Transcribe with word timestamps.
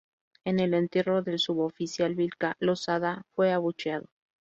En 0.45 0.59
el 0.59 0.73
entierro 0.73 1.21
del 1.21 1.37
suboficial 1.37 2.15
Vilca, 2.15 2.55
Lozada 2.59 3.21
fue 3.35 3.51
abucheado. 3.53 4.07